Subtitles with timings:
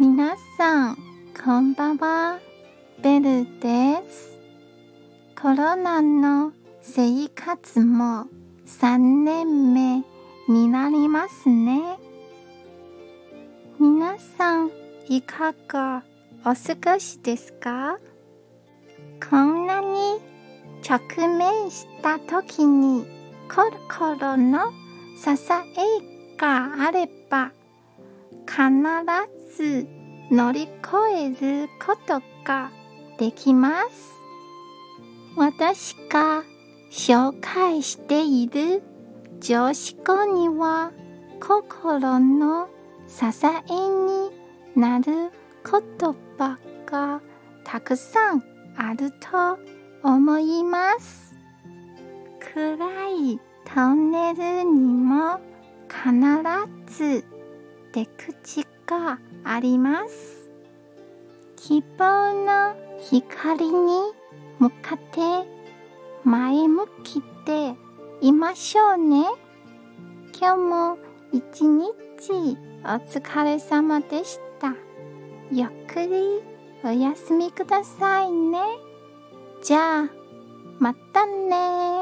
[0.00, 0.98] 皆さん、
[1.44, 2.38] こんばんは。
[3.02, 4.38] ベルです。
[5.38, 8.24] コロナの生活も
[8.66, 10.02] 3年目
[10.48, 11.98] になりますね。
[13.78, 14.70] 皆さん、
[15.06, 16.02] いかが
[16.46, 17.98] お過ごしですか？
[19.28, 20.18] こんなに
[20.82, 23.04] 直面した時に
[23.54, 24.72] コロコロの
[25.22, 27.52] 支えがあれば
[28.46, 28.60] 必
[29.56, 29.86] ず
[30.30, 30.70] 乗り越
[31.14, 32.70] えることが
[33.18, 34.14] できます。
[35.36, 36.42] 私が
[36.90, 38.82] 紹介している
[39.40, 40.92] 上司語には
[41.40, 42.68] 心の
[43.06, 44.30] 支えに
[44.76, 45.30] なる
[45.64, 47.20] 言葉が
[47.64, 48.42] たくさん
[48.76, 49.58] あると
[50.02, 51.34] 思います。
[52.54, 52.76] 暗
[53.10, 53.40] い
[53.72, 55.40] トンネルにも
[55.88, 57.24] 必ず
[57.92, 60.48] 出口があります。
[61.56, 64.00] 希望の光に
[64.58, 65.20] 向かって
[66.24, 67.74] 前向きで
[68.20, 69.26] いましょうね。
[70.38, 70.98] 今日も
[71.32, 71.90] 一日
[72.82, 74.74] お疲れ様でした。
[75.52, 76.42] ゆっくり
[76.82, 78.58] お休みくださいね。
[79.62, 80.10] じゃあ、
[80.78, 81.99] またね